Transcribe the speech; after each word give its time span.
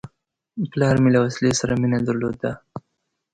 پلار 0.71 0.95
مې 1.03 1.09
له 1.15 1.19
وسلې 1.25 1.51
سره 1.59 1.73
مینه 1.81 1.99
درلوده. 2.07 2.51